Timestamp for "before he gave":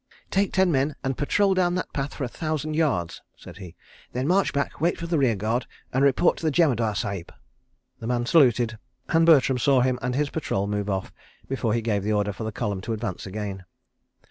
11.47-12.01